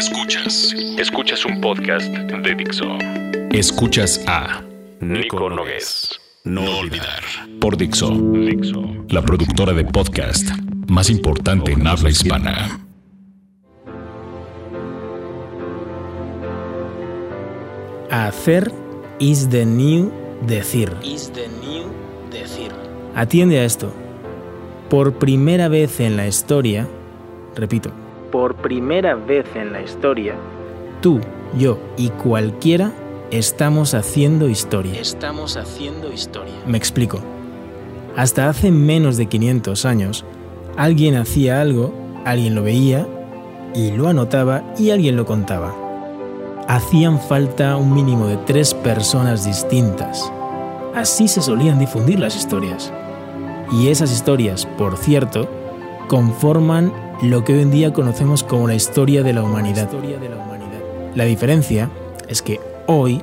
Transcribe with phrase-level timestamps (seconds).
[0.00, 0.74] Escuchas.
[0.96, 2.86] Escuchas un podcast de Dixo.
[3.52, 4.62] Escuchas a
[4.98, 6.18] Nico Nogués.
[6.42, 7.22] No olvidar.
[7.60, 8.08] Por Dixo.
[8.08, 8.82] Dixo.
[9.10, 10.48] La productora de podcast
[10.88, 12.80] más importante en habla hispana.
[18.10, 18.72] Hacer
[19.18, 20.10] is the new
[20.46, 20.90] decir.
[21.04, 21.92] Is the new
[22.30, 22.72] decir.
[23.14, 23.92] Atiende a esto.
[24.88, 26.88] Por primera vez en la historia,
[27.54, 27.92] repito,
[28.30, 30.34] por primera vez en la historia,
[31.00, 31.20] tú,
[31.58, 32.92] yo y cualquiera
[33.30, 35.00] estamos haciendo historia.
[35.00, 36.54] Estamos haciendo historia.
[36.66, 37.20] Me explico.
[38.16, 40.24] Hasta hace menos de 500 años,
[40.76, 41.92] alguien hacía algo,
[42.24, 43.06] alguien lo veía
[43.74, 45.74] y lo anotaba y alguien lo contaba.
[46.66, 50.30] Hacían falta un mínimo de tres personas distintas.
[50.94, 52.92] Así se solían difundir las historias.
[53.72, 55.48] Y esas historias, por cierto,
[56.10, 56.92] conforman
[57.22, 59.88] lo que hoy en día conocemos como la historia de la humanidad.
[61.14, 61.88] La diferencia
[62.26, 63.22] es que hoy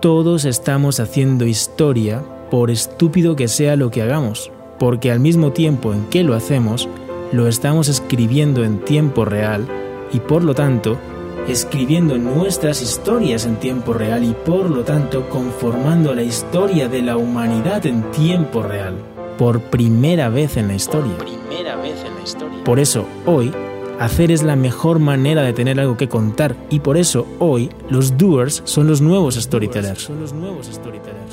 [0.00, 5.92] todos estamos haciendo historia por estúpido que sea lo que hagamos, porque al mismo tiempo
[5.92, 6.88] en que lo hacemos,
[7.30, 9.68] lo estamos escribiendo en tiempo real
[10.12, 10.98] y por lo tanto
[11.46, 17.16] escribiendo nuestras historias en tiempo real y por lo tanto conformando la historia de la
[17.16, 18.96] humanidad en tiempo real
[19.38, 21.16] por primera vez en la historia.
[21.16, 22.64] Primera vez en la historia.
[22.64, 23.52] Por eso, hoy,
[23.98, 28.18] hacer es la mejor manera de tener algo que contar y por eso hoy los
[28.18, 30.10] doers son los nuevos storytellers.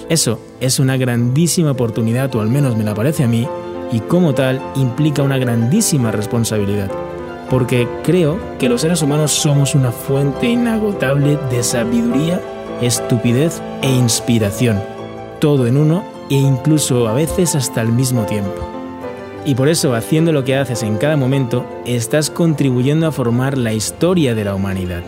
[0.08, 3.48] Eso es una grandísima oportunidad, o al menos me la parece a mí,
[3.92, 6.92] y como tal implica una grandísima responsabilidad.
[7.50, 12.42] Porque creo que los seres humanos somos una fuente inagotable de sabiduría,
[12.82, 14.82] estupidez e inspiración.
[15.40, 18.76] Todo en uno e incluso a veces hasta al mismo tiempo.
[19.46, 23.74] Y por eso, haciendo lo que haces en cada momento, estás contribuyendo a formar la
[23.74, 25.04] historia de la humanidad.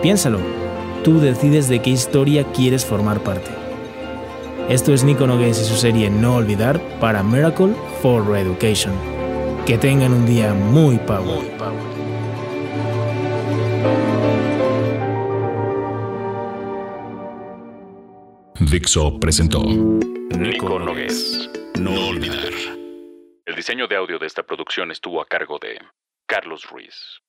[0.00, 0.38] Piénsalo,
[1.02, 3.50] tú decides de qué historia quieres formar parte.
[4.68, 8.92] Esto es Nico Nogues y su serie No Olvidar para Miracle for Reeducation.
[9.64, 11.24] Que tengan un día muy power.
[11.24, 11.95] Muy power.
[18.70, 21.48] Dixo presentó Nico Nogués.
[21.78, 22.52] No olvidar.
[23.44, 25.78] El diseño de audio de esta producción estuvo a cargo de
[26.26, 27.20] Carlos Ruiz.